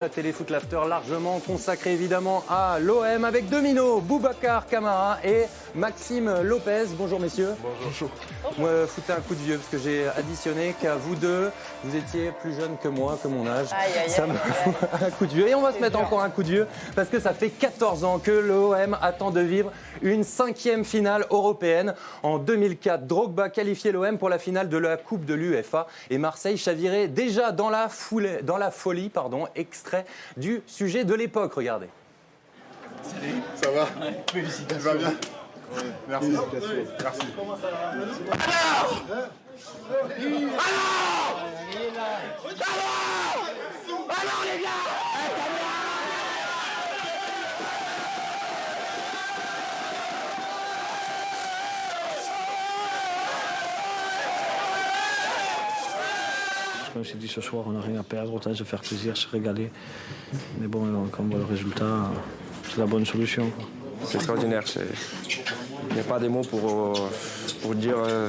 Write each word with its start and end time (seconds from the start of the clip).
La 0.00 0.08
Téléfoot 0.08 0.48
Laughter 0.50 0.78
largement 0.88 1.40
consacrée 1.40 1.92
évidemment 1.92 2.44
à 2.48 2.78
l'OM 2.78 3.24
avec 3.24 3.48
Domino, 3.48 4.00
Boubacar 4.00 4.68
Camara 4.68 5.18
et 5.24 5.46
Maxime 5.74 6.42
Lopez. 6.44 6.84
Bonjour 6.96 7.18
messieurs. 7.18 7.56
Bonjour. 7.82 8.08
Moi, 8.58 8.86
foutez 8.86 9.12
un 9.12 9.20
coup 9.20 9.34
de 9.34 9.40
vieux 9.40 9.56
parce 9.56 9.68
que 9.68 9.78
j'ai 9.78 10.06
additionné 10.06 10.76
qu'à 10.80 10.94
vous 10.94 11.16
deux, 11.16 11.50
vous 11.82 11.96
étiez 11.96 12.30
plus 12.30 12.54
jeunes 12.54 12.76
que 12.80 12.86
moi, 12.86 13.18
que 13.20 13.26
mon 13.26 13.44
âge. 13.48 13.70
Aïe, 13.72 13.90
aïe, 14.04 14.08
ça 14.08 14.22
aïe, 14.22 14.30
me 14.30 14.36
fout 14.36 14.74
un 15.02 15.10
coup 15.10 15.26
de 15.26 15.32
vieux. 15.32 15.48
Et 15.48 15.56
on 15.56 15.62
va 15.62 15.72
se 15.72 15.80
mettre 15.80 15.98
encore 15.98 16.22
un 16.22 16.30
coup 16.30 16.44
de 16.44 16.48
vieux 16.48 16.68
parce 16.94 17.08
que 17.08 17.18
ça 17.18 17.34
fait 17.34 17.50
14 17.50 18.04
ans 18.04 18.20
que 18.20 18.30
l'OM 18.30 18.96
attend 19.02 19.32
de 19.32 19.40
vivre 19.40 19.72
une 20.02 20.22
cinquième 20.22 20.84
finale 20.84 21.26
européenne. 21.30 21.96
En 22.22 22.38
2004, 22.38 23.04
Drogba 23.04 23.48
qualifiait 23.48 23.90
l'OM 23.90 24.16
pour 24.16 24.28
la 24.28 24.38
finale 24.38 24.68
de 24.68 24.78
la 24.78 24.96
Coupe 24.96 25.24
de 25.24 25.34
l'UEFA 25.34 25.88
et 26.08 26.18
Marseille 26.18 26.56
chavirait 26.56 27.08
déjà 27.08 27.50
dans 27.50 27.68
la, 27.68 27.88
foulée, 27.88 28.42
dans 28.44 28.58
la 28.58 28.70
folie. 28.70 29.08
Pardon, 29.08 29.48
extrait 29.88 30.04
du 30.36 30.62
sujet 30.66 31.04
de 31.04 31.14
l'époque. 31.14 31.54
Regardez. 31.54 31.88
Ça 33.54 33.70
va 33.70 33.88
Tu 34.26 34.74
vas 34.74 34.94
bien 34.94 35.14
Oui, 35.74 35.82
Merci. 36.08 36.32
Merci. 37.00 37.26
Je 44.60 45.07
me 56.98 57.04
suis 57.04 57.16
dit 57.18 57.28
ce 57.28 57.40
soir, 57.40 57.64
on 57.66 57.70
n'a 57.72 57.80
rien 57.80 57.98
à 58.00 58.02
perdre, 58.02 58.32
autant 58.34 58.54
se 58.54 58.64
faire 58.64 58.80
plaisir, 58.80 59.16
se 59.16 59.28
régaler. 59.28 59.70
Mais 60.60 60.66
bon, 60.66 60.84
euh, 60.86 61.06
comme 61.10 61.26
on 61.26 61.30
voit 61.36 61.38
le 61.38 61.44
résultat, 61.44 61.84
euh, 61.84 62.02
c'est 62.70 62.78
la 62.78 62.86
bonne 62.86 63.06
solution. 63.06 63.50
C'est 64.04 64.16
extraordinaire. 64.16 64.62
c'est- 64.66 64.86
Il 65.90 65.94
n'y 65.94 66.00
a 66.00 66.04
pas 66.04 66.18
des 66.18 66.28
mots 66.28 66.42
pour, 66.42 66.96
euh, 66.96 67.08
pour 67.62 67.74
dire 67.74 67.96
euh, 67.98 68.28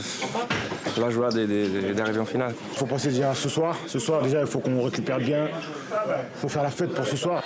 la 0.98 1.10
joie 1.10 1.30
des- 1.30 1.46
des- 1.46 1.94
d'arriver 1.94 2.20
en 2.20 2.26
finale. 2.26 2.56
Il 2.72 2.78
faut 2.78 2.86
penser 2.86 3.10
déjà 3.10 3.32
à 3.32 3.36
ce 3.36 3.50
soir. 3.50 3.76
Ce 3.86 4.00
soir, 4.00 4.22
déjà, 4.24 4.42
il 4.42 4.48
faut 4.48 4.60
qu'on 4.60 4.82
récupère 4.84 5.20
bien. 5.20 5.48
Il 5.48 6.40
faut 6.40 6.50
faire 6.50 6.64
la 6.64 6.72
fête 6.72 6.94
pour 6.94 7.06
ce 7.06 7.18
soir. 7.18 7.44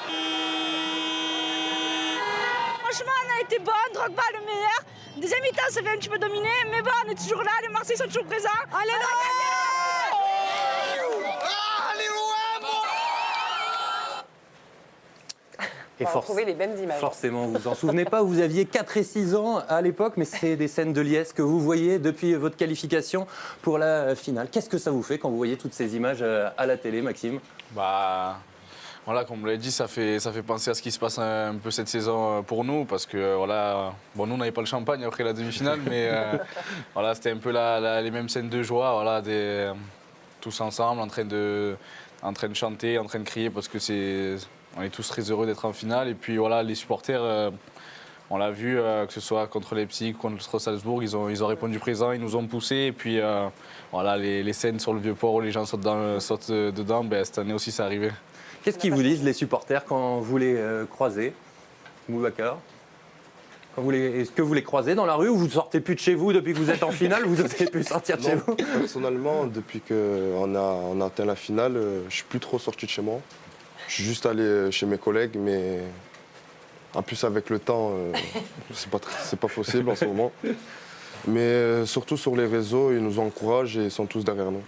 Franchement, 2.83 3.11
on 3.25 3.39
a 3.39 3.41
été 3.44 3.59
bon, 3.59 3.71
Drogba 3.94 4.21
le 4.33 4.39
meilleur. 4.45 4.79
Deuxième 5.21 5.41
mi-temps, 5.41 5.69
ça 5.69 5.81
fait 5.81 5.89
un 5.89 5.97
petit 5.97 6.09
peu 6.09 6.17
dominer, 6.19 6.49
mais 6.71 6.81
bon, 6.81 6.89
on 7.05 7.11
est 7.11 7.16
toujours 7.16 7.44
là, 7.44 7.51
les 7.61 7.69
Marseillais 7.73 7.97
sont 7.97 8.05
toujours 8.07 8.25
présents. 8.25 8.49
Allez, 8.71 8.91
Et 15.99 16.05
retrouver 16.05 16.44
les 16.45 16.55
mêmes 16.55 16.75
images. 16.81 16.99
Forcément, 16.99 17.45
vous 17.45 17.53
vous 17.59 17.67
en 17.67 17.75
souvenez 17.75 18.05
pas, 18.05 18.22
vous 18.23 18.39
aviez 18.39 18.66
4 18.66 18.97
et 18.97 19.03
6 19.03 19.36
ans 19.36 19.61
à 19.69 19.81
l'époque, 19.81 20.13
mais 20.17 20.25
c'est 20.25 20.55
des 20.55 20.67
scènes 20.67 20.91
de 20.94 21.02
liesse 21.02 21.33
que 21.33 21.41
vous 21.44 21.59
voyez 21.59 22.00
depuis 22.00 22.33
votre 22.33 22.58
qualification 22.58 23.27
pour 23.61 23.77
la 23.77 24.16
finale. 24.16 24.47
Qu'est-ce 24.52 24.69
que 24.69 24.77
ça 24.80 24.91
vous 24.91 25.03
fait 25.03 25.17
quand 25.19 25.30
vous 25.30 25.38
voyez 25.38 25.55
toutes 25.58 25.73
ces 25.73 25.95
images 25.95 26.19
euh, 26.22 26.50
à 26.58 26.66
la 26.66 26.77
télé, 26.77 27.02
Maxime? 27.02 27.39
Bah, 27.75 28.38
voilà, 29.05 29.23
comme 29.23 29.39
vous 29.41 29.45
l'avez 29.45 29.58
dit, 29.59 29.72
ça 29.72 29.88
fait, 29.88 30.19
ça 30.19 30.31
fait 30.31 30.41
penser 30.41 30.72
à 30.72 30.73
ce 30.73 30.81
qui 30.81 30.89
se 30.91 30.97
passe 30.97 31.19
un, 31.19 31.55
peu 31.61 31.69
cette 31.72 31.89
saison 31.89 32.39
euh, 32.39 32.41
pour 32.41 32.63
nous, 32.63 32.85
parce 32.85 33.05
que 33.05 33.17
euh, 33.17 33.35
voilà, 33.38 33.94
bon, 34.16 34.25
nous 34.25 34.33
on 34.33 34.38
n'avait 34.38 34.52
pas 34.52 34.61
le 34.61 34.67
champagne 34.67 35.03
après 35.03 35.23
la 35.23 35.33
demi-finale, 35.33 35.80
mais 35.89 36.07
euh, 36.09 36.38
voilà, 36.94 37.13
c'était 37.13 37.31
un 37.31 37.38
peu 37.38 37.52
la- 37.52 37.80
la- 37.80 38.02
les 38.02 38.11
mêmes 38.11 38.30
scènes 38.30 38.50
de 38.50 38.63
joie, 38.63 38.94
voilà, 38.94 39.22
des, 39.22 39.72
tous 40.41 40.59
ensemble, 40.61 41.02
en 41.02 41.07
train 41.07 41.25
de, 41.25 41.75
en 42.23 42.33
train 42.33 42.47
de 42.50 42.55
chanter, 42.55 42.97
en 42.97 43.05
train 43.05 43.19
de 43.19 43.25
crier, 43.25 43.50
parce 43.50 43.67
que 43.67 43.78
c'est, 43.78 44.38
on 44.77 44.81
est 44.81 44.89
tous 44.89 45.07
très 45.07 45.21
heureux 45.31 45.45
d'être 45.45 45.66
en 45.66 45.73
finale, 45.73 46.07
et 46.09 46.13
puis 46.16 46.38
voilà, 46.38 46.63
les 46.63 46.75
supporters. 46.75 47.21
euh, 47.21 47.52
on 48.29 48.38
l'a 48.38 48.49
vu, 48.52 48.79
euh, 48.79 49.05
que 49.05 49.13
ce 49.13 49.19
soit 49.19 49.45
contre 49.47 49.75
Leipzig, 49.75 50.13
contre 50.13 50.57
Salzbourg, 50.57 51.03
ils 51.03 51.16
ont, 51.16 51.29
ils 51.29 51.43
ont 51.43 51.47
répondu 51.47 51.77
présent, 51.77 52.13
ils 52.13 52.21
nous 52.21 52.35
ont 52.35 52.47
poussés. 52.47 52.85
Et 52.88 52.91
puis, 52.91 53.19
euh, 53.19 53.47
voilà, 53.91 54.17
les, 54.17 54.41
les 54.41 54.53
scènes 54.53 54.79
sur 54.79 54.94
le 54.94 55.00
Vieux-Port 55.00 55.35
où 55.35 55.41
les 55.41 55.51
gens 55.51 55.66
sautent, 55.66 55.81
dans- 55.81 56.19
sautent, 56.19 56.50
dedans, 56.50 57.03
ben, 57.03 57.23
cette 57.23 57.38
année 57.38 57.53
aussi, 57.53 57.72
c'est 57.72 57.84
arrivé. 57.84 58.09
Qu'est-ce 58.63 58.79
qu'ils 58.79 58.94
vous 58.94 59.03
disent, 59.03 59.23
les 59.23 59.34
supporters, 59.34 59.85
quand 59.85 60.19
vous 60.19 60.38
les 60.38 60.56
euh, 60.56 60.85
croisez 60.85 61.34
Boubacar? 62.09 62.57
Quand 63.75 63.81
vous 63.84 63.91
les- 63.91 64.22
Est-ce 64.22 64.31
que 64.31 64.41
vous 64.41 64.53
les 64.55 64.63
croisez 64.63 64.95
dans 64.95 65.05
la 65.05 65.16
rue 65.16 65.29
ou 65.29 65.35
vous 65.38 65.50
sortez 65.50 65.79
plus 65.79 65.94
de 65.95 66.00
chez 66.00 66.16
vous 66.16 66.34
depuis 66.34 66.53
que 66.53 66.57
vous 66.59 66.72
êtes 66.72 66.81
en 66.84 66.91
finale? 66.91 67.25
Vous 67.25 67.40
n'osez 67.40 67.66
plus 67.66 67.84
sortir 67.84 68.17
de 68.17 68.23
chez 68.23 68.35
vous? 68.35 68.55
personnellement, 68.55 69.45
depuis 69.45 69.81
qu'on 69.81 70.55
a, 70.55 70.59
on 70.59 71.01
a 71.01 71.05
atteint 71.05 71.25
la 71.25 71.35
finale, 71.35 71.79
je 72.09 72.16
suis 72.16 72.23
plus 72.23 72.40
trop 72.40 72.57
sorti 72.57 72.85
de 72.88 72.91
chez 72.91 73.01
moi. 73.03 73.19
Je 73.88 73.94
suis 73.94 74.03
juste 74.03 74.25
allé 74.25 74.44
euh, 74.44 74.71
chez 74.71 74.85
mes 74.85 74.97
collègues, 74.97 75.35
mais 75.38 75.79
en 76.94 77.01
plus 77.01 77.23
avec 77.23 77.49
le 77.49 77.59
temps, 77.59 77.91
euh, 77.94 78.11
c'est 78.73 78.89
pas, 78.89 78.99
pas 78.99 79.47
possible 79.47 79.89
en 79.89 79.95
ce 79.95 80.05
moment. 80.05 80.31
Mais 81.27 81.39
euh, 81.39 81.85
surtout 81.85 82.17
sur 82.17 82.35
les 82.35 82.45
réseaux, 82.45 82.91
ils 82.91 82.99
nous 82.99 83.19
encouragent 83.19 83.77
et 83.77 83.85
ils 83.85 83.91
sont 83.91 84.05
tous 84.05 84.23
derrière 84.23 84.51
nous. 84.51 84.63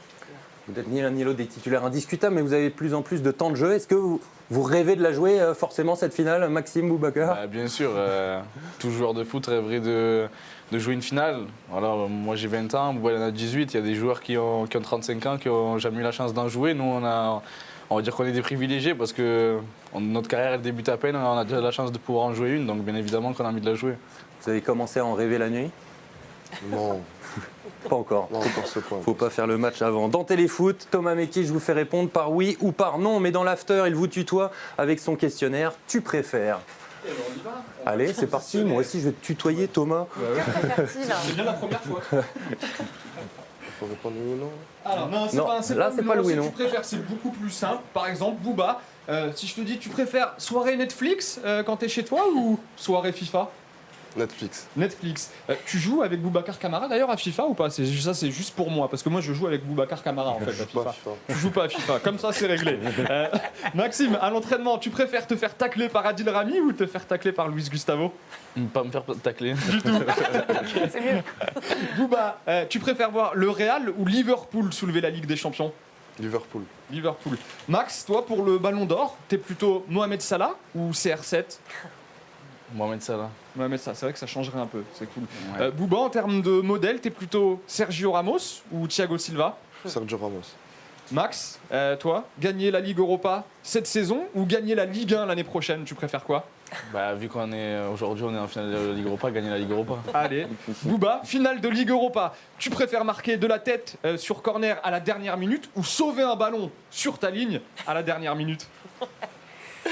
Vous 0.67 0.73
n'êtes 0.73 0.87
ni 0.87 1.01
l'un 1.01 1.11
ni 1.11 1.23
l'autre 1.23 1.37
des 1.37 1.45
titulaires 1.45 1.85
indiscutables, 1.85 2.33
mais 2.33 2.41
vous 2.41 2.53
avez 2.53 2.69
de 2.69 2.73
plus 2.73 2.95
en 2.95 3.03
plus 3.03 3.21
de 3.21 3.29
temps 3.29 3.51
de 3.51 3.55
jeu. 3.55 3.73
Est-ce 3.73 3.87
que 3.87 3.93
vous, 3.93 4.19
vous 4.49 4.63
rêvez 4.63 4.95
de 4.95 5.03
la 5.03 5.11
jouer 5.11 5.39
euh, 5.39 5.53
forcément 5.53 5.95
cette 5.95 6.13
finale, 6.13 6.49
Maxime 6.49 6.89
Boubacar? 6.89 7.35
Bah, 7.35 7.47
bien 7.47 7.67
sûr, 7.67 7.91
euh, 7.93 8.41
tout 8.79 8.89
joueur 8.89 9.13
de 9.13 9.23
foot 9.23 9.45
rêverait 9.45 9.79
de, 9.79 10.27
de 10.71 10.79
jouer 10.79 10.95
une 10.95 11.03
finale. 11.03 11.41
Euh, 11.71 12.07
moi 12.07 12.35
j'ai 12.35 12.47
20 12.47 12.73
ans, 12.73 12.95
Bouba 12.95 13.11
il 13.11 13.17
en 13.17 13.21
a 13.21 13.31
18. 13.31 13.73
Il 13.73 13.77
y 13.77 13.79
a 13.79 13.83
des 13.83 13.93
joueurs 13.93 14.21
qui 14.21 14.37
ont, 14.37 14.65
qui 14.65 14.77
ont 14.77 14.81
35 14.81 15.25
ans 15.27 15.37
qui 15.37 15.49
n'ont 15.49 15.77
jamais 15.77 15.99
eu 15.99 16.03
la 16.03 16.11
chance 16.11 16.33
d'en 16.33 16.47
jouer. 16.47 16.73
Nous, 16.73 16.83
on, 16.83 17.05
a, 17.05 17.43
on 17.89 17.95
va 17.97 18.01
dire 18.01 18.15
qu'on 18.15 18.25
est 18.25 18.31
des 18.31 18.41
privilégiés 18.41 18.95
parce 18.95 19.13
que 19.13 19.59
on- 19.93 19.99
notre 20.01 20.27
carrière 20.27 20.53
elle 20.53 20.61
débute 20.61 20.89
à 20.89 20.97
peine. 20.97 21.15
On 21.15 21.37
a 21.37 21.43
déjà 21.43 21.61
la 21.61 21.71
chance 21.71 21.91
de 21.91 21.97
pouvoir 21.97 22.25
en 22.25 22.33
jouer 22.33 22.51
une, 22.51 22.65
donc 22.65 22.81
bien 22.83 22.95
évidemment 22.95 23.33
qu'on 23.33 23.45
a 23.45 23.49
envie 23.49 23.61
de 23.61 23.69
la 23.69 23.75
jouer. 23.75 23.93
Vous 24.41 24.49
avez 24.49 24.61
commencé 24.61 24.99
à 24.99 25.05
en 25.05 25.13
rêver 25.13 25.37
la 25.37 25.49
nuit? 25.49 25.69
Non, 26.71 27.01
Pas 27.89 27.95
encore. 27.95 28.29
non, 28.31 28.39
ce 28.65 28.79
point. 28.79 28.99
Faut 29.03 29.13
pas 29.13 29.29
faire 29.29 29.47
le 29.47 29.57
match 29.57 29.81
avant. 29.81 30.07
Dans 30.07 30.23
Téléfoot, 30.23 30.87
Thomas 30.89 31.15
Meki, 31.15 31.45
je 31.45 31.53
vous 31.53 31.59
fais 31.59 31.73
répondre 31.73 32.09
par 32.09 32.31
oui 32.31 32.57
ou 32.61 32.71
par 32.71 32.97
non, 32.97 33.19
mais 33.19 33.31
dans 33.31 33.43
l'after, 33.43 33.83
il 33.87 33.95
vous 33.95 34.07
tutoie 34.07 34.51
avec 34.77 34.99
son 34.99 35.15
questionnaire. 35.15 35.73
Tu 35.87 36.01
préfères 36.01 36.59
Allez, 37.85 38.13
c'est 38.13 38.25
parti. 38.25 38.63
Moi 38.63 38.79
aussi, 38.81 38.99
je 38.99 39.05
vais 39.05 39.11
te 39.11 39.23
tutoyer, 39.23 39.67
Thomas. 39.67 40.07
Il 40.17 41.05
faut 43.79 43.85
répondre 43.85 44.15
oui 44.19 44.33
ou 44.33 44.37
non 44.37 44.51
Alors, 44.85 45.09
non, 45.09 45.27
c'est 45.29 45.37
Non, 45.37 45.45
pas, 45.45 45.55
là, 45.55 45.61
c'est 45.61 45.75
oui 46.01 46.07
pas 46.07 46.13
ou 46.13 46.15
le 46.15 46.21
non, 46.21 46.23
oui, 46.27 46.33
c'est 46.33 46.35
non. 46.39 46.45
Tu 46.45 46.51
préfères, 46.51 46.85
c'est 46.85 47.05
beaucoup 47.07 47.31
plus 47.31 47.49
simple. 47.49 47.81
Par 47.93 48.07
exemple, 48.07 48.41
Booba, 48.41 48.81
euh, 49.09 49.31
si 49.35 49.47
je 49.47 49.55
te 49.55 49.61
dis, 49.61 49.77
tu 49.77 49.89
préfères 49.89 50.33
soirée 50.37 50.75
Netflix 50.75 51.39
euh, 51.45 51.63
quand 51.63 51.77
t'es 51.77 51.87
chez 51.89 52.03
toi 52.03 52.23
ou 52.33 52.59
soirée 52.75 53.11
FIFA? 53.11 53.49
Netflix. 54.15 54.67
Netflix. 54.77 55.31
Euh, 55.49 55.55
tu 55.65 55.77
joues 55.79 56.01
avec 56.01 56.21
Boubacar 56.21 56.57
Camara 56.57 56.87
d'ailleurs 56.87 57.09
à 57.09 57.17
FIFA 57.17 57.45
ou 57.47 57.53
pas? 57.53 57.69
C'est 57.69 57.85
Ça, 57.85 58.13
c'est 58.13 58.31
juste 58.31 58.55
pour 58.55 58.69
moi, 58.71 58.89
parce 58.89 59.03
que 59.03 59.09
moi, 59.09 59.21
je 59.21 59.33
joue 59.33 59.47
avec 59.47 59.65
Boubacar 59.65 60.01
Camara 60.01 60.29
en 60.29 60.39
fait 60.39 60.51
Je 60.53 60.63
à 60.63 60.65
joue 60.65 60.83
pas 60.83 60.83
FIFA. 60.83 60.89
à 60.89 60.93
FIFA. 60.93 61.11
Tu 61.27 61.35
joues 61.35 61.51
pas 61.51 61.63
à 61.65 61.69
FIFA, 61.69 61.99
comme 61.99 62.17
ça, 62.19 62.31
c'est 62.31 62.47
réglé. 62.47 62.79
Euh, 63.09 63.27
Maxime, 63.73 64.17
à 64.21 64.29
l'entraînement, 64.29 64.77
tu 64.77 64.89
préfères 64.89 65.27
te 65.27 65.35
faire 65.35 65.55
tacler 65.55 65.89
par 65.89 66.05
Adil 66.05 66.29
Rami 66.29 66.59
ou 66.59 66.71
te 66.73 66.85
faire 66.85 67.05
tacler 67.05 67.31
par 67.31 67.49
Luis 67.49 67.67
Gustavo? 67.69 68.13
Pas 68.73 68.83
me 68.83 68.91
faire 68.91 69.03
tacler. 69.21 69.53
C'est 70.89 71.01
mieux. 71.01 71.21
Bouba, 71.97 72.39
euh, 72.47 72.65
tu 72.69 72.79
préfères 72.79 73.11
voir 73.11 73.35
le 73.35 73.49
Real 73.49 73.91
ou 73.97 74.05
Liverpool 74.05 74.71
soulever 74.73 75.01
la 75.01 75.09
Ligue 75.09 75.25
des 75.25 75.35
Champions? 75.35 75.71
Liverpool. 76.19 76.63
Liverpool. 76.91 77.37
Max, 77.67 78.05
toi 78.05 78.25
pour 78.25 78.43
le 78.43 78.57
Ballon 78.57 78.85
d'Or, 78.85 79.17
t'es 79.27 79.37
plutôt 79.37 79.85
Mohamed 79.89 80.21
Salah 80.21 80.55
ou 80.73 80.91
CR7 80.91 81.43
Mohamed 82.73 83.01
Salah. 83.01 83.29
Mohamed 83.55 83.79
Salah, 83.79 83.95
c'est 83.95 84.05
vrai 84.05 84.13
que 84.13 84.19
ça 84.19 84.27
changerait 84.27 84.59
un 84.59 84.65
peu, 84.65 84.83
c'est 84.93 85.05
cool. 85.13 85.23
Ouais. 85.23 85.65
Euh, 85.65 85.71
Bouba, 85.71 85.97
en 85.97 86.09
termes 86.09 86.41
de 86.41 86.61
modèle, 86.61 86.99
t'es 86.99 87.09
plutôt 87.09 87.61
Sergio 87.67 88.11
Ramos 88.11 88.63
ou 88.71 88.87
Thiago 88.87 89.17
Silva? 89.17 89.57
Sergio 89.85 90.17
Ramos. 90.17 90.55
Max, 91.11 91.59
euh, 91.71 91.95
toi, 91.95 92.27
gagner 92.39 92.71
la 92.71 92.79
Ligue 92.79 92.97
Europa 92.97 93.43
cette 93.61 93.85
saison 93.85 94.25
ou 94.33 94.45
gagner 94.45 94.73
la 94.73 94.85
Ligue 94.85 95.13
1 95.13 95.27
l'année 95.27 95.43
prochaine, 95.43 95.83
tu 95.83 95.93
préfères 95.93 96.23
quoi? 96.23 96.47
Bah, 96.91 97.13
vu 97.13 97.29
qu'on 97.29 97.51
est 97.51 97.79
aujourd'hui, 97.87 98.25
on 98.25 98.33
est 98.33 98.39
en 98.39 98.47
finale 98.47 98.71
de 98.71 98.87
la 98.87 98.93
Ligue 98.93 99.05
Europa, 99.05 99.29
gagner 99.29 99.51
la 99.51 99.59
Ligue 99.59 99.69
Europa. 99.69 99.97
Allez, 100.13 100.47
Bouba, 100.81 101.21
finale 101.23 101.61
de 101.61 101.69
Ligue 101.69 101.91
Europa. 101.91 102.33
Tu 102.57 102.71
préfères 102.71 103.05
marquer 103.05 103.37
de 103.37 103.45
la 103.45 103.59
tête 103.59 103.97
euh, 104.03 104.17
sur 104.17 104.41
corner 104.41 104.79
à 104.83 104.89
la 104.89 104.99
dernière 104.99 105.37
minute 105.37 105.69
ou 105.75 105.83
sauver 105.83 106.23
un 106.23 106.35
ballon 106.35 106.71
sur 106.89 107.19
ta 107.19 107.29
ligne 107.29 107.61
à 107.85 107.93
la 107.93 108.01
dernière 108.01 108.35
minute? 108.35 108.67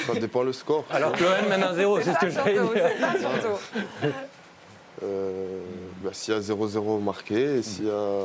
Ça 0.06 0.14
dépend 0.16 0.44
le 0.44 0.54
score. 0.54 0.86
Alors 0.92 1.12
que 1.14 1.24
l'OM 1.24 1.50
mène 1.50 1.64
un 1.64 1.74
0, 1.74 2.02
c'est 2.02 2.14
ce 2.14 2.20
que 2.20 2.30
j'allais 2.30 2.54
dire. 2.54 2.70
Euh, 5.02 5.60
bah, 6.04 6.12
s'il 6.14 6.34
y 6.34 6.38
a 6.38 6.40
0-0 6.40 7.02
marqué 7.02 7.58
et 7.58 7.62
s'il 7.62 7.86
y 7.86 7.90
a 7.90 8.24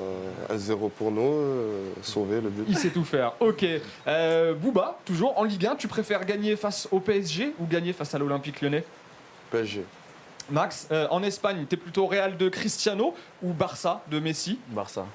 un 0.50 0.56
0 0.56 0.88
pour 0.90 1.10
nous, 1.10 1.22
euh, 1.22 1.92
sauver 2.02 2.40
le 2.40 2.50
but. 2.50 2.64
Il 2.68 2.78
sait 2.78 2.90
tout 2.90 3.04
faire. 3.04 3.32
Ok. 3.40 3.64
Euh, 4.06 4.54
Bouba, 4.54 4.98
toujours 5.04 5.38
en 5.38 5.44
Ligue 5.44 5.66
1, 5.66 5.76
tu 5.76 5.88
préfères 5.88 6.24
gagner 6.24 6.56
face 6.56 6.86
au 6.92 7.00
PSG 7.00 7.54
ou 7.58 7.66
gagner 7.66 7.92
face 7.92 8.14
à 8.14 8.18
l'Olympique 8.18 8.60
lyonnais? 8.60 8.84
PSG. 9.50 9.84
Max, 10.50 10.88
euh, 10.92 11.06
en 11.10 11.22
Espagne, 11.22 11.66
t'es 11.68 11.76
plutôt 11.76 12.06
Real 12.06 12.36
de 12.36 12.48
Cristiano 12.48 13.14
ou 13.42 13.52
Barça 13.52 14.02
de 14.10 14.18
Messi? 14.18 14.58
Barça. 14.68 15.06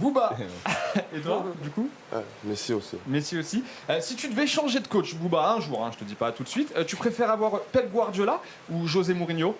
Booba. 0.00 0.36
Et 1.14 1.20
toi, 1.20 1.44
du 1.62 1.70
coup 1.70 1.88
Ouais, 2.12 2.22
Messi 2.44 2.72
aussi. 2.72 2.96
Messi 3.06 3.38
aussi. 3.38 3.64
Euh, 3.90 4.00
si 4.00 4.14
tu 4.16 4.28
devais 4.28 4.46
changer 4.46 4.80
de 4.80 4.86
coach, 4.88 5.14
Booba, 5.14 5.50
un 5.52 5.60
jour, 5.60 5.84
hein, 5.84 5.90
je 5.92 5.98
te 5.98 6.04
dis 6.04 6.14
pas 6.14 6.30
tout 6.32 6.42
de 6.44 6.48
suite, 6.48 6.72
euh, 6.76 6.84
tu 6.84 6.96
préfères 6.96 7.30
avoir 7.30 7.60
Pep 7.72 7.90
Guardiola 7.92 8.40
ou 8.70 8.86
José 8.86 9.12
Mourinho 9.14 9.56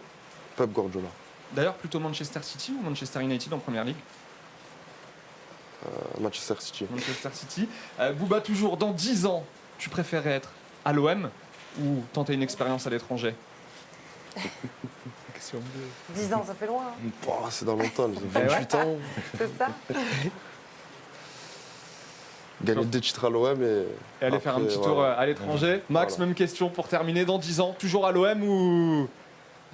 Pep 0.56 0.70
Guardiola. 0.70 1.08
D'ailleurs, 1.53 1.75
plutôt 1.75 1.99
Manchester 2.00 2.41
City 2.43 2.73
ou 2.79 2.82
Manchester 2.82 3.20
United 3.20 3.53
en 3.53 3.58
première 3.58 3.85
ligue 3.85 3.97
Euh, 5.85 5.88
Manchester 6.20 6.55
City. 6.61 6.87
Manchester 6.91 7.29
City. 7.32 7.69
Euh, 8.00 8.12
Booba, 8.12 8.41
toujours 8.41 8.76
dans 8.76 8.93
10 8.93 9.26
ans, 9.26 9.44
tu 9.79 9.88
préférais 9.88 10.31
être 10.31 10.50
à 10.85 10.93
l'OM 10.93 11.29
ou 11.81 12.02
tenter 12.12 12.35
une 12.35 12.43
expérience 12.43 12.87
à 12.87 12.91
l'étranger? 12.91 13.35
10 16.15 16.33
ans, 16.35 16.44
ça 16.47 16.55
fait 16.55 16.67
loin. 16.67 16.83
hein. 16.88 17.09
Oh, 17.29 17.33
c'est 17.50 17.65
dans 17.65 17.77
longtemps, 17.77 18.09
j'ai 18.12 18.21
Eh 18.35 18.38
ouais. 18.38 18.47
28 18.47 18.75
ans. 18.75 18.97
C'est 19.38 19.59
ça 19.59 19.69
Gagner 22.65 22.85
deux 22.87 23.00
titres 23.00 23.27
à 23.27 23.31
l'OM 23.31 23.62
et. 23.62 23.85
Et 24.23 24.25
aller 24.27 24.41
faire 24.41 24.56
un 24.56 24.61
petit 24.61 24.77
tour 24.81 25.03
euh, 25.03 25.15
à 25.17 25.27
l'étranger. 25.27 25.83
Max, 25.91 26.15
Voilà. 26.15 26.27
même 26.27 26.35
question 26.35 26.71
pour 26.71 26.88
terminer 26.88 27.25
dans 27.27 27.38
10 27.38 27.61
ans. 27.61 27.77
Toujours 27.79 28.06
à 28.06 28.12
l'OM 28.12 28.43
ou, 28.43 29.09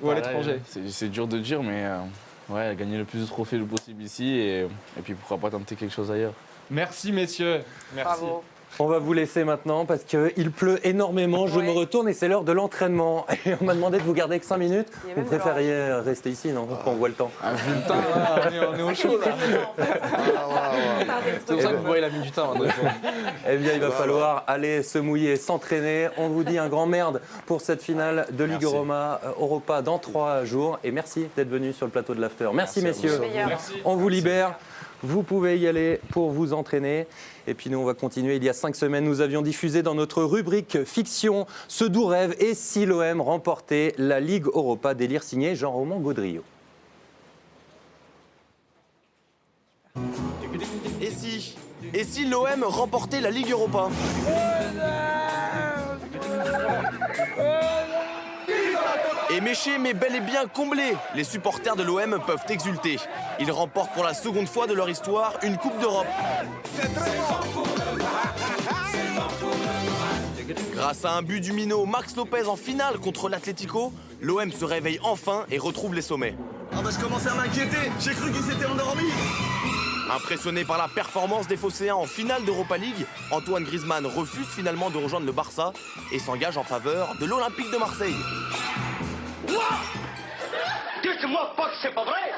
ou 0.03 0.11
à 0.11 0.15
l'étranger? 0.17 0.61
c'est- 0.89 1.09
dur 1.09 1.29
de 1.29 1.39
dire, 1.39 1.63
mais 1.63 1.85
euh, 1.87 1.99
ouais, 2.49 2.75
gagner 2.77 2.99
le 2.99 3.05
plus 3.05 3.21
de 3.21 3.27
trophées 3.27 3.57
le 3.57 3.67
possible 3.67 4.03
ici 4.03 4.27
et, 4.31 4.63
et 4.63 5.03
puis 5.05 5.15
pourquoi 5.15 5.39
pas 5.39 5.51
tenter 5.51 5.77
quelque 5.77 5.95
chose 5.95 6.11
ailleurs. 6.11 6.33
Merci, 6.71 7.13
messieurs. 7.13 7.63
Merci. 7.95 8.21
Bravo. 8.21 8.43
On 8.79 8.87
va 8.87 8.99
vous 8.99 9.13
laisser 9.13 9.45
maintenant 9.45 9.85
parce 9.85 10.03
qu'il 10.05 10.51
pleut 10.51 10.81
énormément. 10.87 11.47
Je 11.47 11.59
Ouais. 11.59 11.67
me 11.67 11.71
retourne 11.73 12.09
et 12.09 12.15
c'est 12.15 12.27
l'heure 12.29 12.45
de 12.45 12.53
l'entraînement. 12.53 13.27
Et 13.47 13.55
on 13.61 13.65
m'a 13.65 13.75
demandé 13.75 13.99
de 13.99 14.03
vous 14.03 14.15
garder 14.15 14.39
que 14.41 14.47
5 14.47 14.57
minutes. 14.57 14.89
Vous 15.17 15.25
préfériez 15.25 15.93
rester 16.05 16.31
ici, 16.31 16.49
non 16.53 16.67
Quand 16.85 16.91
on 16.93 16.95
voit 16.95 17.09
le 17.09 17.15
temps. 17.15 17.31
Ah, 17.43 17.53
temps, 17.87 17.95
là, 17.95 18.41
on, 18.51 18.53
est, 18.55 18.67
on 18.67 18.75
est 18.79 18.83
au 18.91 18.95
chaud 18.95 19.19
là. 19.19 19.33
C'est 21.47 21.53
pour 21.55 21.63
ça 21.63 21.69
que 21.71 21.77
vous 21.77 21.85
voyez 21.85 22.01
la 22.01 22.09
minute 22.09 22.25
du 22.25 22.31
temps. 22.33 22.51
André. 22.53 22.69
Eh 23.49 23.57
bien, 23.57 23.73
il 23.75 23.81
va 23.81 23.91
falloir 23.91 24.45
aller 24.47 24.83
se 24.83 24.99
mouiller, 24.99 25.37
s'entraîner. 25.37 26.09
On 26.17 26.29
vous 26.29 26.45
dit 26.45 26.59
un 26.59 26.69
grand 26.69 26.87
merde 26.87 27.21
pour 27.47 27.61
cette 27.61 27.83
finale 27.83 28.27
de 28.31 28.45
Ligue 28.45 28.61
Merci. 28.63 28.75
Europa, 28.77 29.21
euh, 29.25 29.31
Europa 29.41 29.83
dans 29.83 29.99
trois 29.99 30.45
jours. 30.45 30.79
Et 30.85 30.91
merci 30.93 31.27
d'être 31.37 31.49
venu 31.49 31.73
sur 31.73 31.87
le 31.87 31.93
plateau 31.93 32.15
de 32.15 32.21
l'After. 32.21 32.49
Merci, 32.55 32.83
messieurs. 32.83 33.17
vous. 33.17 33.21
Meilleur. 33.23 33.49
Merci. 33.49 33.73
On 33.85 33.97
vous 33.97 34.09
libère. 34.09 34.55
Vous 35.03 35.23
pouvez 35.23 35.59
y 35.59 35.67
aller 35.67 36.01
pour 36.11 36.31
vous 36.31 36.53
entraîner. 36.53 37.07
Et 37.47 37.55
puis 37.55 37.71
nous, 37.71 37.79
on 37.79 37.85
va 37.85 37.95
continuer. 37.95 38.37
Il 38.37 38.45
y 38.45 38.49
a 38.49 38.53
cinq 38.53 38.77
semaines, 38.77 39.05
nous 39.05 39.21
avions 39.21 39.43
diffusé 39.43 39.83
dans 39.83 39.95
notre 39.95 40.23
rubrique 40.23 40.85
fiction 40.85 41.47
ce 41.69 41.85
doux 41.85 42.07
rêve 42.07 42.37
et 42.39 42.55
si 42.55 42.87
l'OM 42.87 43.21
remportait 43.21 43.95
la 43.99 44.21
Ligue 44.21 44.47
Europa, 44.47 44.95
délire 44.95 45.23
signé 45.23 45.57
Jean-Roman 45.57 45.99
Gaudrio. 45.99 46.43
Et 51.01 51.11
si 51.11 51.57
Et 51.93 52.05
si 52.05 52.25
l'OM 52.25 52.63
remportait 52.63 53.21
la 53.21 53.31
Ligue 53.31 53.51
Europa? 53.51 53.91
Et 57.39 57.92
Méché 59.41 59.79
m'est 59.79 59.95
bel 59.95 60.15
et 60.15 60.21
bien 60.21 60.47
comblé. 60.47 60.95
Les 61.15 61.25
supporters 61.25 61.75
de 61.75 61.83
l'OM 61.83 62.21
peuvent 62.27 62.45
exulter. 62.49 62.99
Ils 63.41 63.51
remportent 63.51 63.93
pour 63.93 64.05
la 64.05 64.15
seconde 64.15 64.49
fois 64.49 64.67
de 64.67 64.75
leur 64.75 64.89
histoire 64.89 65.35
une 65.43 65.57
Coupe 65.57 65.79
d'Europe. 65.81 66.07
Grâce 70.75 71.05
à 71.05 71.13
un 71.15 71.23
but 71.23 71.41
du 71.41 71.53
minot 71.53 71.87
Max 71.87 72.15
Lopez 72.17 72.47
en 72.47 72.57
finale 72.57 72.99
contre 72.99 73.29
l'Atlético, 73.29 73.93
l'OM 74.21 74.53
se 74.53 74.65
réveille 74.65 75.01
enfin 75.03 75.45
et 75.51 75.59
retrouve 75.59 75.95
les 75.95 76.03
sommets. 76.03 76.37
Ah 76.73 76.81
bah 76.83 76.91
je 76.91 77.03
commençais 77.03 77.29
à 77.29 77.35
m'inquiéter, 77.35 77.91
j'ai 78.01 78.13
cru 78.13 78.33
qu'ils 78.33 78.43
s'étaient 78.43 78.67
endormis 78.67 79.11
Impressionné 80.11 80.65
par 80.65 80.79
la 80.79 80.89
performance 80.89 81.47
des 81.47 81.57
Phocéens 81.57 81.95
en 81.95 82.07
finale 82.07 82.45
d'Europa 82.45 82.77
League, 82.77 83.07
Antoine 83.31 83.65
Griezmann 83.65 84.07
refuse 84.07 84.47
finalement 84.47 84.91
de 84.91 84.99
rejoindre 84.99 85.27
le 85.27 85.33
Barça 85.33 85.73
et 86.13 86.19
s'engage 86.19 86.57
en 86.57 86.65
faveur 86.65 87.15
de 87.21 87.27
l'Olympique 87.27 87.71
de 87.71 87.79
Marseille. 87.79 88.17
Dites-moi 91.03 91.53
pas 91.57 91.69
que 91.69 91.77
c'est 91.83 91.95
pas 91.95 92.05
vrai 92.05 92.33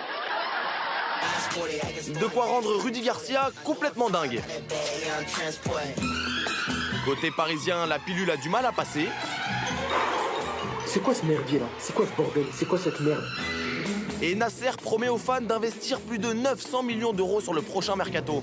De 2.21 2.26
quoi 2.26 2.47
rendre 2.47 2.76
Rudy 2.82 3.03
Garcia 3.03 3.50
complètement 3.62 4.11
dingue. 4.11 4.41
Côté 7.05 7.31
parisien, 7.31 7.87
la 7.87 7.99
pilule 7.99 8.31
a 8.31 8.37
du 8.37 8.49
mal 8.49 8.65
à 8.65 8.73
passer. 8.73 9.09
C'est 10.87 11.03
quoi 11.03 11.15
ce 11.15 11.25
merdier 11.25 11.59
là? 11.59 11.67
C'est 11.79 11.94
quoi 11.94 12.06
ce 12.06 12.12
bordel? 12.12 12.47
C'est 12.53 12.67
quoi 12.67 12.79
cette 12.79 13.00
merde? 13.00 13.25
Et 14.23 14.35
Nasser 14.35 14.71
promet 14.82 15.09
aux 15.09 15.19
fans 15.19 15.41
d'investir 15.41 16.00
plus 16.00 16.19
de 16.19 16.32
900 16.32 16.82
millions 16.82 17.12
d'euros 17.12 17.41
sur 17.41 17.53
le 17.53 17.62
prochain 17.62 17.97
mercato. 17.97 18.43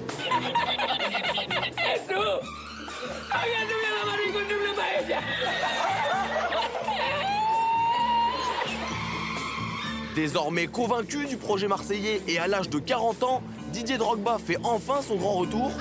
Désormais 10.22 10.68
convaincu 10.68 11.26
du 11.26 11.36
projet 11.36 11.68
marseillais 11.68 12.22
et 12.28 12.38
à 12.38 12.46
l'âge 12.46 12.70
de 12.70 12.78
40 12.78 13.24
ans, 13.24 13.42
Didier 13.74 13.98
Drogba 13.98 14.38
fait 14.38 14.58
enfin 14.64 15.02
son 15.02 15.16
grand 15.16 15.34
retour 15.34 15.72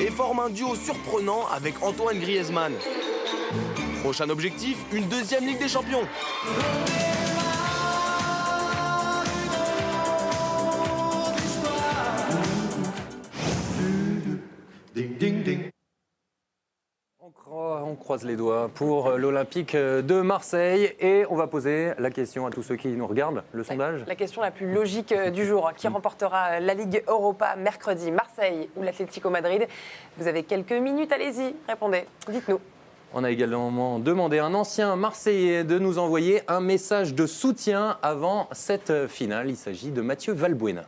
et 0.00 0.06
forme 0.06 0.40
un 0.40 0.48
duo 0.48 0.74
surprenant 0.74 1.46
avec 1.54 1.74
Antoine 1.82 2.18
Griezmann. 2.18 2.72
Prochain 4.02 4.30
objectif, 4.30 4.78
une 4.90 5.06
deuxième 5.06 5.46
Ligue 5.46 5.58
des 5.58 5.68
Champions. 5.68 6.08
Croise 17.98 18.24
les 18.24 18.36
doigts 18.36 18.70
pour 18.74 19.10
l'Olympique 19.10 19.76
de 19.76 20.20
Marseille 20.20 20.94
et 21.00 21.24
on 21.30 21.36
va 21.36 21.46
poser 21.46 21.92
la 21.98 22.10
question 22.10 22.46
à 22.46 22.50
tous 22.50 22.62
ceux 22.62 22.76
qui 22.76 22.88
nous 22.88 23.06
regardent. 23.06 23.42
Le 23.52 23.64
sondage 23.64 24.04
La 24.06 24.14
question 24.14 24.40
la 24.40 24.50
plus 24.50 24.72
logique 24.72 25.12
euh, 25.12 25.30
du 25.30 25.44
jour, 25.44 25.70
qui 25.76 25.88
remportera 25.88 26.60
la 26.60 26.74
Ligue 26.74 27.02
Europa 27.06 27.56
mercredi, 27.56 28.10
Marseille 28.10 28.68
ou 28.76 28.82
l'Atlético 28.82 29.30
Madrid 29.30 29.66
Vous 30.16 30.26
avez 30.26 30.42
quelques 30.42 30.72
minutes, 30.72 31.12
allez-y, 31.12 31.54
répondez, 31.68 32.04
dites-nous. 32.28 32.60
On 33.14 33.24
a 33.24 33.30
également 33.30 33.98
demandé 33.98 34.38
à 34.38 34.44
un 34.44 34.54
ancien 34.54 34.94
Marseillais 34.96 35.64
de 35.64 35.78
nous 35.78 35.98
envoyer 35.98 36.42
un 36.46 36.60
message 36.60 37.14
de 37.14 37.26
soutien 37.26 37.98
avant 38.02 38.48
cette 38.52 39.06
finale. 39.08 39.48
Il 39.48 39.56
s'agit 39.56 39.90
de 39.90 40.02
Mathieu 40.02 40.34
Valbuena. 40.34 40.84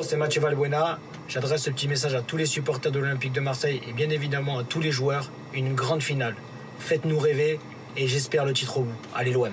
C'est 0.00 0.16
Mathieu 0.16 0.40
Valbuena. 0.40 0.98
J'adresse 1.28 1.64
ce 1.64 1.70
petit 1.70 1.88
message 1.88 2.14
à 2.14 2.22
tous 2.22 2.36
les 2.36 2.46
supporters 2.46 2.92
de 2.92 3.00
l'Olympique 3.00 3.32
de 3.32 3.40
Marseille 3.40 3.80
et 3.88 3.92
bien 3.92 4.10
évidemment 4.10 4.58
à 4.58 4.64
tous 4.64 4.80
les 4.80 4.92
joueurs. 4.92 5.30
Une 5.54 5.74
grande 5.74 6.02
finale. 6.02 6.36
Faites-nous 6.78 7.18
rêver 7.18 7.58
et 7.96 8.06
j'espère 8.06 8.44
le 8.44 8.52
titre 8.52 8.78
au 8.78 8.82
bout. 8.82 8.94
Allez 9.14 9.32
l'OM. 9.32 9.52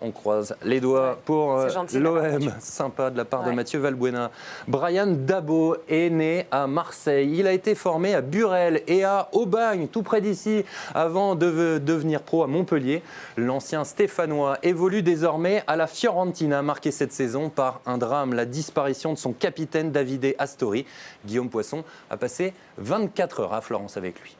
On 0.00 0.12
croise 0.12 0.54
les 0.62 0.80
doigts 0.80 1.18
pour 1.24 1.58
euh, 1.58 1.68
l'OM. 1.94 2.52
Sympa 2.60 3.10
de 3.10 3.16
la 3.16 3.24
part 3.24 3.42
de. 3.42 3.50
Mathieu 3.50 3.80
Valbuena. 3.80 4.30
Brian 4.68 5.08
Dabo 5.08 5.76
est 5.88 6.10
né 6.10 6.46
à 6.52 6.68
Marseille. 6.68 7.34
Il 7.36 7.48
a 7.48 7.52
été 7.52 7.74
formé 7.74 8.14
à 8.14 8.20
Burel 8.20 8.82
et 8.86 9.02
à 9.02 9.28
Aubagne, 9.32 9.88
tout 9.88 10.02
près 10.02 10.20
d'ici, 10.20 10.64
avant 10.94 11.34
de 11.34 11.78
devenir 11.78 12.22
pro 12.22 12.44
à 12.44 12.46
Montpellier. 12.46 13.02
L'ancien 13.36 13.84
Stéphanois 13.84 14.58
évolue 14.62 15.02
désormais 15.02 15.64
à 15.66 15.74
la 15.74 15.88
Fiorentina, 15.88 16.62
marqué 16.62 16.92
cette 16.92 17.12
saison 17.12 17.48
par 17.48 17.80
un 17.84 17.98
drame, 17.98 18.34
la 18.34 18.44
disparition 18.44 19.12
de 19.12 19.18
son 19.18 19.32
capitaine 19.32 19.90
Davide 19.90 20.36
Astori. 20.38 20.86
Guillaume 21.26 21.50
Poisson 21.50 21.82
a 22.10 22.16
passé 22.16 22.54
24 22.78 23.40
heures 23.40 23.54
à 23.54 23.60
Florence 23.60 23.96
avec 23.96 24.20
lui. 24.20 24.36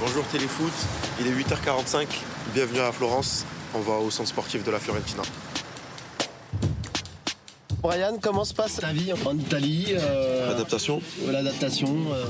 Bonjour 0.00 0.24
Téléfoot, 0.26 0.72
il 1.20 1.26
est 1.26 1.30
8h45, 1.30 2.06
bienvenue 2.52 2.80
à 2.80 2.92
Florence, 2.92 3.44
on 3.74 3.80
va 3.80 3.94
au 3.94 4.10
centre 4.10 4.28
sportif 4.28 4.64
de 4.64 4.70
la 4.70 4.78
Fiorentina. 4.78 5.22
Brian, 7.82 8.16
comment 8.20 8.44
se 8.44 8.54
passe 8.54 8.76
ta 8.76 8.92
vie 8.92 9.12
en 9.12 9.36
Italie 9.38 9.88
euh, 9.90 10.50
Adaptation, 10.52 11.02
L'adaptation 11.26 11.94
euh, 12.12 12.24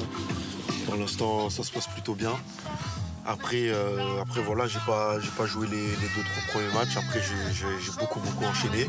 pour 0.87 0.97
l'instant 0.97 1.49
ça 1.51 1.63
se 1.63 1.71
passe 1.71 1.87
plutôt 1.87 2.15
bien. 2.15 2.33
Après, 3.27 3.69
euh, 3.69 4.21
après 4.21 4.43
voilà, 4.43 4.67
j'ai 4.67 4.81
pas, 4.87 5.19
j'ai 5.21 5.31
pas 5.31 5.47
joué 5.47 5.67
les, 5.69 5.77
les 5.77 6.09
deux 6.17 6.23
trois 6.25 6.53
premiers 6.53 6.73
matchs, 6.75 6.97
après 6.97 7.21
j'ai- 7.23 7.93
beaucoup 8.01 8.21
beaucoup 8.21 8.45
enchaîné. 8.45 8.89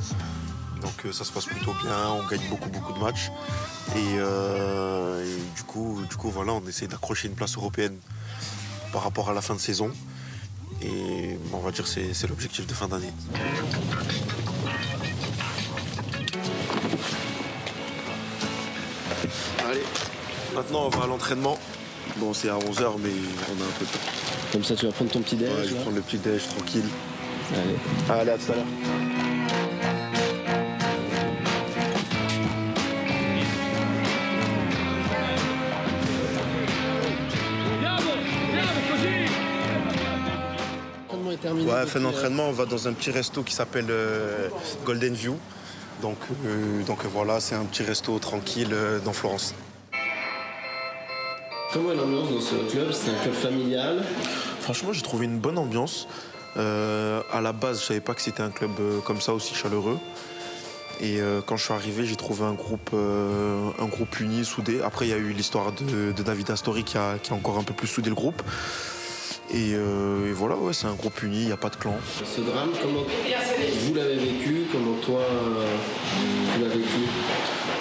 Donc 0.81 1.05
euh, 1.05 1.11
ça 1.13 1.23
se 1.23 1.31
passe 1.31 1.45
plutôt 1.45 1.73
bien, 1.83 2.09
on 2.09 2.25
gagne 2.27 2.41
beaucoup 2.49 2.69
beaucoup 2.69 2.93
de 2.93 2.99
matchs. 2.99 3.29
Et, 3.95 4.15
euh, 4.17 5.23
et 5.23 5.55
du, 5.55 5.63
coup, 5.63 6.01
du 6.09 6.15
coup 6.17 6.29
voilà, 6.31 6.51
on 6.53 6.67
essaie 6.67 6.87
d'accrocher 6.87 7.27
une 7.27 7.35
place 7.35 7.55
européenne 7.55 7.95
par 8.91 9.03
rapport 9.03 9.29
à 9.29 9.33
la 9.33 9.41
fin 9.41 9.53
de 9.53 9.59
saison. 9.59 9.91
Et 10.81 11.37
on 11.53 11.59
va 11.59 11.71
dire 11.71 11.83
que 11.83 11.89
c'est 11.89 12.27
l'objectif 12.27 12.67
de 12.67 12.73
fin 12.73 12.87
d'année. 12.87 13.11
Allez, 19.67 19.83
maintenant 20.53 20.85
on 20.85 20.89
va 20.89 21.03
à 21.05 21.07
l'entraînement. 21.07 21.57
Bon, 22.17 22.33
c'est 22.33 22.49
à 22.49 22.57
11h, 22.57 22.93
mais 22.99 23.09
on 23.49 23.61
a 23.61 23.65
un 23.65 23.71
peu 23.79 23.85
de 23.85 23.91
temps. 23.91 23.99
Comme 24.51 24.63
ça, 24.63 24.75
tu 24.75 24.85
vas 24.85 24.91
prendre 24.91 25.11
ton 25.11 25.21
petit 25.21 25.35
déj. 25.35 25.49
Ouais, 25.49 25.63
je 25.63 25.69
vais 25.69 25.75
là. 25.75 25.81
prendre 25.81 25.95
le 25.97 26.01
petit 26.01 26.17
déj 26.17 26.47
tranquille. 26.47 26.85
Allez. 27.53 28.19
Allez, 28.21 28.31
à 28.31 28.37
tout 28.37 28.51
à 28.51 28.55
l'heure. 28.55 29.24
Terminé 41.65 41.83
Ouais, 41.83 41.89
fin 41.89 41.99
euh, 41.99 42.03
d'entraînement, 42.03 42.49
on 42.49 42.51
va 42.51 42.65
dans 42.65 42.87
un 42.87 42.93
petit 42.93 43.11
resto 43.11 43.43
qui 43.43 43.53
s'appelle 43.53 43.87
euh, 43.89 44.49
Golden 44.85 45.13
View. 45.13 45.37
Donc, 46.01 46.17
euh, 46.45 46.83
donc 46.83 47.05
voilà, 47.05 47.39
c'est 47.39 47.55
un 47.55 47.65
petit 47.65 47.83
resto 47.83 48.17
tranquille 48.19 48.71
euh, 48.73 48.99
dans 48.99 49.13
Florence. 49.13 49.53
Comment 51.73 51.91
est 51.91 51.95
l'ambiance 51.95 52.29
dans 52.29 52.41
ce 52.41 52.55
club? 52.71 52.91
C'est 52.91 53.11
un 53.11 53.21
club 53.21 53.33
familial? 53.33 54.03
Franchement, 54.61 54.93
j'ai 54.93 55.01
trouvé 55.01 55.25
une 55.25 55.39
bonne 55.39 55.57
ambiance. 55.57 56.07
Euh, 56.57 57.21
à 57.33 57.41
la 57.41 57.51
base, 57.51 57.81
je 57.81 57.85
savais 57.85 57.99
pas 57.99 58.13
que 58.13 58.21
c'était 58.21 58.41
un 58.41 58.49
club 58.49 58.71
euh, 58.79 58.99
comme 59.01 59.19
ça 59.19 59.33
aussi 59.33 59.55
chaleureux. 59.55 59.99
Et 61.01 61.19
euh, 61.19 61.41
quand 61.45 61.57
je 61.57 61.65
suis 61.65 61.73
arrivé, 61.73 62.05
j'ai 62.05 62.15
trouvé 62.15 62.45
un 62.45 62.53
groupe, 62.53 62.91
euh, 62.93 63.69
un 63.79 63.87
groupe 63.87 64.17
uni, 64.21 64.45
soudé. 64.45 64.81
Après, 64.81 65.05
il 65.05 65.09
y 65.09 65.13
a 65.13 65.17
eu 65.17 65.33
l'histoire 65.33 65.73
de, 65.73 66.13
de 66.13 66.23
David 66.23 66.51
Astori 66.51 66.85
qui 66.85 66.97
a, 66.97 67.17
qui 67.21 67.33
a 67.33 67.35
encore 67.35 67.57
un 67.57 67.63
peu 67.63 67.73
plus 67.73 67.87
soudé 67.87 68.07
le 68.09 68.15
groupe. 68.15 68.41
Et, 69.55 69.73
euh, 69.73 70.27
et 70.29 70.33
voilà, 70.33 70.57
ouais, 70.57 70.73
c'est 70.73 70.85
un 70.85 70.95
groupe 70.95 71.23
uni, 71.23 71.43
il 71.43 71.45
n'y 71.45 71.51
a 71.53 71.57
pas 71.57 71.69
de 71.69 71.77
clan. 71.77 71.95
Ce 72.25 72.41
drame, 72.41 72.71
comment 72.81 73.03
vous 73.03 73.93
l'avez 73.95 74.17
vécu? 74.17 74.65
Comment 74.69 74.97
toi, 74.97 75.21
euh, 75.21 75.65
tu 76.53 76.61
l'as 76.61 76.67
vécu? 76.67 77.07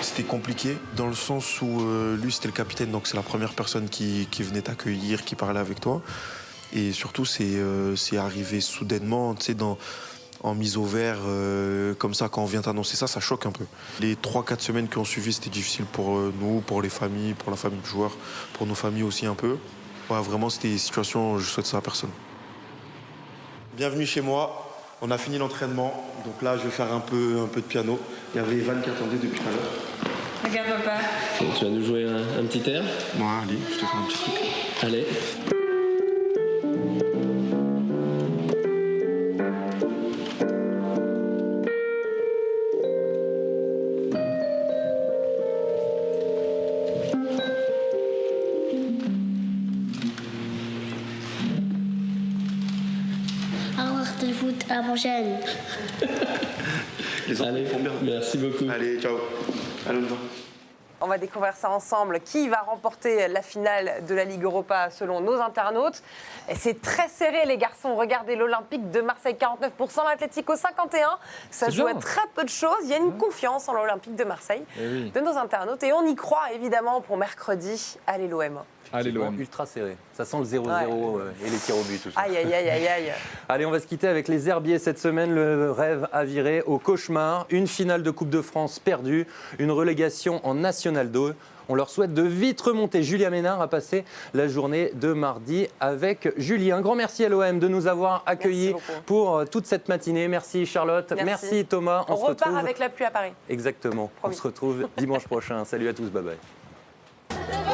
C'était 0.00 0.23
compliqué 0.23 0.76
dans 0.97 1.09
le 1.09 1.16
sens 1.16 1.61
où 1.62 1.81
euh, 1.81 2.16
lui 2.16 2.31
c'était 2.31 2.47
le 2.47 2.52
capitaine, 2.52 2.93
donc 2.93 3.09
c'est 3.09 3.16
la 3.16 3.25
première 3.25 3.54
personne 3.54 3.88
qui, 3.88 4.28
qui 4.31 4.45
venait 4.45 4.62
t'accueillir, 4.62 5.25
qui 5.25 5.35
parlait 5.35 5.59
avec 5.59 5.81
toi. 5.81 6.00
Et 6.73 6.93
surtout 6.93 7.25
c'est 7.25 7.57
euh, 7.57 7.97
arrivé 8.19 8.61
soudainement, 8.61 9.35
tu 9.35 9.47
sais, 9.47 9.54
dans 9.54 9.76
en 10.45 10.54
mise 10.54 10.76
au 10.76 10.85
vert, 10.85 11.16
euh, 11.26 11.95
comme 11.95 12.14
ça, 12.14 12.28
quand 12.28 12.43
on 12.43 12.47
vient 12.47 12.62
t'annoncer 12.62 12.97
ça, 12.97 13.09
ça 13.09 13.19
choque 13.19 13.47
un 13.47 13.50
peu. 13.50 13.64
Les 14.00 14.14
3-4 14.14 14.61
semaines 14.61 14.88
qui 14.88 14.99
ont 14.99 15.04
suivi, 15.04 15.33
c'était 15.33 15.50
difficile 15.50 15.87
pour 15.87 16.19
nous, 16.40 16.61
pour 16.61 16.83
les 16.83 16.90
familles, 16.90 17.35
pour 17.35 17.50
la 17.50 17.57
famille 17.57 17.81
du 17.81 17.88
joueur, 17.88 18.16
pour 18.52 18.66
nos 18.66 18.76
familles 18.76 19.02
aussi 19.02 19.26
un 19.26 19.35
peu. 19.35 19.57
Ouais, 20.11 20.20
vraiment, 20.20 20.50
c'était 20.50 20.68
des 20.68 20.78
situations, 20.78 21.38
je 21.38 21.49
souhaite 21.49 21.66
ça 21.66 21.78
à 21.78 21.80
personne. 21.80 22.11
Bienvenue 23.75 24.04
chez 24.04 24.20
moi. 24.20 24.61
On 25.00 25.11
a 25.11 25.18
fini 25.18 25.38
l'entraînement, 25.38 25.92
donc 26.25 26.40
là, 26.42 26.56
je 26.58 26.64
vais 26.64 26.70
faire 26.70 26.92
un 26.92 27.00
peu, 27.00 27.40
un 27.42 27.46
peu 27.46 27.61
de 27.61 27.66
piano. 27.66 27.99
Il 28.34 28.37
y 28.38 28.40
avait 28.40 28.56
Evan 28.56 28.80
qui 28.82 28.90
attendait 28.90 29.16
depuis 29.16 29.38
tout 29.38 29.49
à 29.49 29.50
l'heure. 29.50 30.62
Regarde 30.66 30.82
papa. 30.82 30.99
Tu 31.58 31.64
vas 31.64 31.70
nous 31.70 31.84
jouer 31.84 32.04
un, 32.04 32.40
un 32.40 32.44
petit 32.44 32.68
air? 32.70 32.82
Ouais, 33.16 33.25
allez, 33.42 33.58
je 33.70 33.75
te 33.76 33.80
fais 33.80 33.96
un 33.96 34.06
petit 34.06 34.18
truc. 34.18 34.34
Allez. 34.82 35.06
Foot, 54.97 55.07
à 55.07 55.21
la 55.21 55.39
prochaine. 55.39 55.41
Les 57.29 57.41
enfants 57.43 57.53
font 57.73 57.79
bien. 57.81 57.93
Merci 58.03 58.39
beaucoup. 58.39 58.65
Allez, 58.71 59.01
ciao. 59.01 59.19
Allez, 59.89 59.99
on 59.99 60.03
va. 60.03 60.17
On 61.01 61.07
va 61.07 61.19
découvrir 61.19 61.55
ça 61.55 61.69
ensemble. 61.71 62.21
Qui 62.21 62.49
va 62.49 62.61
remporter 62.61 63.29
la 63.29 63.43
finale 63.43 64.05
de 64.09 64.15
la 64.15 64.25
Ligue 64.25 64.43
Europa 64.45 64.89
selon 64.91 65.21
nos 65.21 65.39
internautes? 65.41 66.03
C'est 66.55 66.81
très 66.81 67.09
serré, 67.09 67.45
les 67.45 67.59
garçons. 67.59 67.95
Regardez 67.97 68.37
l'Olympique 68.37 68.91
de 68.91 69.03
Marseille, 69.03 69.37
49%, 69.39 70.05
l'Atlético, 70.09 70.55
51%. 70.55 70.61
Ça 71.51 71.69
joue 71.69 71.87
à 71.87 71.95
très 71.95 72.23
peu 72.35 72.45
de 72.45 72.49
choses. 72.49 72.79
Il 72.85 72.89
y 72.91 72.95
a 72.95 72.99
une 72.99 73.19
confiance 73.19 73.69
en 73.69 73.75
l'Olympique 73.75 74.17
de 74.17 74.25
Marseille 74.25 74.65
Eh 74.81 74.87
oui. 74.87 75.11
de 75.11 75.21
nos 75.21 75.37
internautes. 75.37 75.83
Et 75.83 75.93
on 75.93 76.07
y 76.07 76.15
croit, 76.15 76.53
évidemment, 76.55 77.03
pour 77.03 77.19
mercredi. 77.19 77.99
Allez, 78.07 78.29
l'OM. 78.29 78.61
Allez, 78.93 79.11
l'OM. 79.11 79.38
Ultra 79.38 79.67
serré. 79.67 79.97
Ça 80.12 80.25
sent 80.25 80.38
le 80.38 80.45
0-0 80.45 80.67
Ouais. 80.67 80.73
euh, 80.88 81.47
et 81.47 81.50
les 81.50 81.57
tirs 81.59 81.76
au 81.76 81.83
but. 81.83 82.03
Tout 82.03 82.11
ça. 82.11 82.21
Aïe, 82.21 82.37
aïe, 82.37 82.53
aïe, 82.53 82.69
aïe, 82.69 82.88
aïe. 82.88 83.12
Allez, 83.49 83.67
on 83.67 83.71
va 83.71 83.81
se 83.81 83.87
quitter 83.87 84.07
avec 84.07 84.29
les 84.29 84.49
herbiers 84.49 84.79
cette 84.79 84.99
semaine. 84.99 85.35
Le 85.35 85.71
rêve 85.71 86.09
a 86.12 86.25
viré 86.25 86.62
au 86.62 86.79
cauchemar. 86.79 87.47
Une 87.50 87.67
finale 87.67 88.03
de 88.03 88.11
Coupe 88.11 88.31
de 88.31 88.43
France 88.43 88.79
perdue, 88.79 89.26
une 89.59 89.71
relégation 89.71 90.41
en 90.47 90.55
National 90.55 91.11
2. 91.11 91.35
On 91.69 91.75
leur 91.75 91.88
souhaite 91.88 92.12
de 92.12 92.23
vite 92.23 92.61
remonter. 92.61 93.03
Julia 93.03 93.31
Ménard 93.31 93.61
a 93.61 93.69
passé 93.69 94.05
la 94.35 94.49
journée 94.49 94.91
de 94.95 95.12
mardi 95.12 95.67
avec 95.81 96.29
Julie. 96.37 96.73
Un 96.73 96.81
grand 96.81 96.95
merci 96.95 97.25
à 97.25 97.29
l'OM 97.29 97.59
de 97.59 97.69
nous 97.69 97.87
avoir 97.87 98.23
accueillis 98.26 98.75
pour 99.07 99.38
euh, 99.38 99.45
toute 99.47 99.67
cette 99.67 99.88
matinée. 99.88 100.29
Merci 100.29 100.67
Charlotte. 100.67 101.12
Merci. 101.25 101.64
Thomas. 101.64 102.05
On, 102.09 102.17
se 102.17 102.21
repart 102.21 102.41
retrouve 102.41 102.57
avec 102.59 102.79
la 102.79 102.88
pluie 102.88 103.07
à 103.07 103.11
Paris. 103.11 103.33
Exactement. 103.49 104.11
On 104.23 104.33
se 104.33 104.43
retrouve 104.43 104.88
dimanche 104.97 105.25
prochain. 105.25 105.64
Salut 105.64 105.88
à 105.88 105.95
tous. 105.95 106.11
Bye 106.11 106.23
bye. 106.23 107.64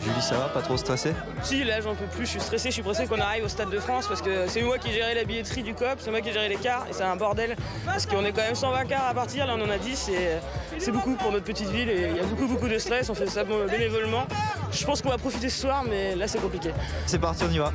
Julie, 0.00 0.22
ça 0.22 0.36
va 0.36 0.48
Pas 0.48 0.62
trop 0.62 0.76
stressé 0.76 1.12
Si, 1.42 1.64
là 1.64 1.80
j'en 1.80 1.94
peux 1.94 2.06
plus, 2.06 2.26
je 2.26 2.30
suis 2.30 2.40
stressé, 2.40 2.68
je 2.68 2.74
suis 2.74 2.82
pressé 2.82 3.06
qu'on 3.06 3.20
arrive 3.20 3.44
au 3.44 3.48
Stade 3.48 3.70
de 3.70 3.78
France 3.78 4.06
parce 4.08 4.22
que 4.22 4.46
c'est 4.48 4.62
moi 4.62 4.78
qui 4.78 4.88
ai 4.88 4.92
géré 4.92 5.14
la 5.14 5.24
billetterie 5.24 5.62
du 5.62 5.74
COP, 5.74 5.96
c'est 5.98 6.10
moi 6.10 6.20
qui 6.20 6.30
ai 6.30 6.32
géré 6.32 6.48
les 6.48 6.56
cars 6.56 6.86
et 6.88 6.92
c'est 6.92 7.02
un 7.02 7.16
bordel 7.16 7.56
parce 7.84 8.06
qu'on 8.06 8.24
est 8.24 8.32
quand 8.32 8.42
même 8.42 8.54
120 8.54 8.84
cars 8.86 9.06
à 9.08 9.14
partir, 9.14 9.46
là 9.46 9.54
on 9.58 9.62
en 9.62 9.70
a 9.70 9.78
10 9.78 10.08
et 10.10 10.38
c'est 10.78 10.92
beaucoup 10.92 11.14
pour 11.14 11.32
notre 11.32 11.44
petite 11.44 11.68
ville 11.68 11.88
et 11.88 12.08
il 12.10 12.16
y 12.16 12.20
a 12.20 12.24
beaucoup 12.24 12.46
beaucoup 12.46 12.68
de 12.68 12.78
stress, 12.78 13.10
on 13.10 13.14
fait 13.14 13.26
ça 13.26 13.44
bénévolement. 13.44 14.26
Je 14.72 14.84
pense 14.84 15.02
qu'on 15.02 15.10
va 15.10 15.18
profiter 15.18 15.48
ce 15.48 15.60
soir 15.60 15.84
mais 15.88 16.14
là 16.14 16.28
c'est 16.28 16.40
compliqué. 16.40 16.70
C'est 17.06 17.18
parti, 17.18 17.44
on 17.48 17.52
y 17.52 17.58
va. 17.58 17.72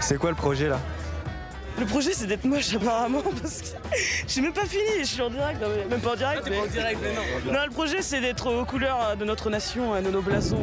C'est 0.00 0.18
quoi 0.18 0.30
le 0.30 0.36
projet 0.36 0.68
là? 0.68 0.78
Le 1.78 1.84
projet 1.86 2.12
c'est 2.14 2.26
d'être 2.26 2.44
moche 2.44 2.74
apparemment 2.74 3.22
parce 3.42 3.60
que 3.60 3.66
j'ai 4.26 4.40
même 4.40 4.52
pas 4.52 4.64
fini, 4.64 4.82
je 5.00 5.04
suis 5.04 5.22
en 5.22 5.30
direct, 5.30 5.60
non, 5.60 5.68
mais- 5.76 5.84
même 5.84 6.00
pas 6.00 6.12
en 6.12 6.16
direct. 6.16 6.42
Ah, 6.46 6.48
pas 6.50 6.56
en 6.62 6.66
direct, 6.66 7.00
mais 7.02 7.12
non. 7.12 7.52
Non, 7.58 7.64
le 7.66 7.70
projet 7.72 8.02
c'est 8.02 8.20
d'être 8.20 8.50
aux 8.50 8.64
couleurs 8.64 9.16
de 9.18 9.24
notre 9.24 9.50
nation, 9.50 9.94
de 10.00 10.10
nos 10.10 10.22
blasons. 10.22 10.58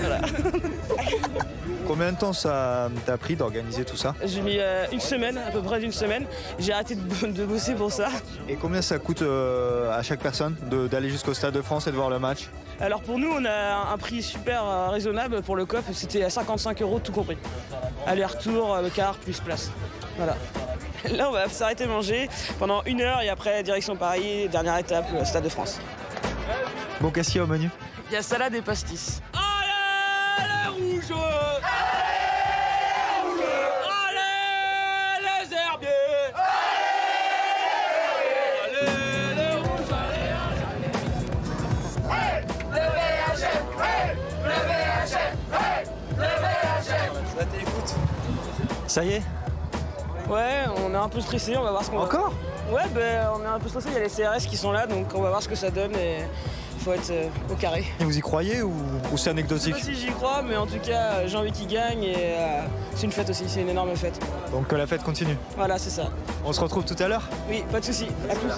Voilà. 0.00 0.20
Combien 1.86 2.12
de 2.12 2.18
temps 2.18 2.32
ça 2.32 2.88
t'a 3.04 3.18
pris 3.18 3.36
d'organiser 3.36 3.84
tout 3.84 3.96
ça 3.96 4.14
J'ai 4.24 4.40
mis 4.40 4.56
euh, 4.58 4.86
une 4.90 5.00
semaine, 5.00 5.36
à 5.36 5.50
peu 5.50 5.60
près 5.60 5.80
d'une 5.80 5.92
semaine. 5.92 6.24
J'ai 6.58 6.72
arrêté 6.72 6.94
de, 6.94 7.26
de 7.26 7.44
bosser 7.44 7.74
pour 7.74 7.92
ça. 7.92 8.08
Et 8.48 8.54
combien 8.56 8.80
ça 8.80 8.98
coûte 8.98 9.20
euh, 9.20 9.92
à 9.94 10.02
chaque 10.02 10.20
personne 10.20 10.56
d'aller 10.90 11.10
jusqu'au 11.10 11.34
Stade 11.34 11.52
de 11.52 11.60
France 11.60 11.86
et 11.86 11.90
de 11.90 11.96
voir 11.96 12.08
le 12.08 12.18
match? 12.18 12.48
Alors 12.80 13.02
pour 13.02 13.18
nous, 13.18 13.30
on 13.30 13.44
a 13.44 13.92
un 13.92 13.98
prix 13.98 14.22
super 14.22 14.64
euh, 14.64 14.88
raisonnable 14.88 15.42
pour 15.42 15.56
le 15.56 15.66
COP. 15.66 15.84
C'était 15.92 16.22
à 16.22 16.30
55 16.30 16.80
euros 16.80 17.00
tout 17.00 17.12
compris. 17.12 17.36
Aller-retour, 18.06 18.74
euh, 18.76 18.88
car 18.94 19.16
plus 19.16 19.38
place. 19.40 19.70
Voilà. 20.16 20.36
Là, 21.10 21.28
on 21.28 21.32
va 21.32 21.48
s'arrêter 21.48 21.86
manger 21.86 22.28
pendant 22.58 22.82
une 22.84 23.02
heure 23.02 23.20
et 23.20 23.28
après, 23.28 23.62
direction 23.62 23.96
Paris, 23.96 24.48
dernière 24.48 24.78
étape, 24.78 25.06
le 25.12 25.24
Stade 25.24 25.44
de 25.44 25.48
France. 25.48 25.78
Bon, 27.00 27.10
qu'est-ce 27.10 27.30
qu'il 27.30 27.38
y 27.38 27.40
a 27.40 27.44
au 27.44 27.46
menu? 27.46 27.68
Il 28.10 28.14
y 28.14 28.16
a 28.16 28.22
salade 28.22 28.54
et 28.54 28.62
pastis. 28.62 29.20
Allez, 29.32 30.78
les 30.80 31.02
rouges 31.02 31.10
Allez, 34.06 35.22
les 35.22 35.54
herbiers 35.54 35.88
Allez, 38.64 39.34
les 39.36 39.56
rouges 39.56 39.92
Le 42.72 42.80
VHF, 42.94 43.56
hey 43.80 44.14
Le 44.46 44.54
VHF, 44.64 45.36
hey 45.52 45.84
Le 46.16 46.24
VHF 46.24 47.36
La 47.38 47.44
téléfoot. 47.44 47.88
Ça 48.86 49.04
y 49.04 49.12
est? 49.12 49.22
Ouais, 50.34 50.64
on 50.84 50.92
est 50.92 50.96
un 50.96 51.08
peu 51.08 51.20
stressé, 51.20 51.56
on 51.56 51.62
va 51.62 51.70
voir 51.70 51.84
ce 51.84 51.90
qu'on 51.90 51.98
va... 51.98 52.04
Encore 52.06 52.32
Ouais, 52.72 52.82
ben 52.92 53.28
on 53.36 53.42
est 53.44 53.46
un 53.46 53.60
peu 53.60 53.68
stressé, 53.68 53.90
il 53.90 53.94
y 53.94 53.96
a 53.98 54.00
les 54.00 54.08
CRS 54.08 54.48
qui 54.48 54.56
sont 54.56 54.72
là, 54.72 54.84
donc 54.88 55.06
on 55.14 55.20
va 55.20 55.28
voir 55.28 55.40
ce 55.40 55.48
que 55.48 55.54
ça 55.54 55.70
donne 55.70 55.94
et 55.94 56.24
il 56.76 56.82
faut 56.82 56.92
être 56.92 57.10
euh, 57.10 57.28
au 57.52 57.54
carré. 57.54 57.84
Et 58.00 58.04
vous 58.04 58.18
y 58.18 58.20
croyez 58.20 58.60
ou, 58.62 58.72
ou 58.72 58.72
c'est 59.10 59.16
Je 59.16 59.16
sais 59.16 59.30
anecdotique 59.30 59.74
pas 59.74 59.80
si 59.80 59.94
j'y 59.94 60.08
crois, 60.08 60.42
mais 60.42 60.56
en 60.56 60.66
tout 60.66 60.80
cas, 60.82 61.12
euh, 61.12 61.28
j'ai 61.28 61.36
envie 61.36 61.52
qu'ils 61.52 61.68
gagnent 61.68 62.02
et 62.02 62.16
euh, 62.16 62.62
c'est 62.96 63.04
une 63.04 63.12
fête 63.12 63.30
aussi, 63.30 63.44
c'est 63.46 63.60
une 63.60 63.68
énorme 63.68 63.94
fête. 63.94 64.18
Donc 64.50 64.66
que 64.66 64.74
la 64.74 64.88
fête 64.88 65.04
continue. 65.04 65.36
Voilà, 65.56 65.78
c'est 65.78 65.90
ça. 65.90 66.08
On 66.44 66.52
se 66.52 66.60
retrouve 66.60 66.84
tout 66.84 67.00
à 67.00 67.06
l'heure 67.06 67.28
Oui, 67.48 67.62
pas 67.70 67.78
de 67.78 67.84
souci. 67.84 68.08
À 68.28 68.34
plus. 68.34 68.50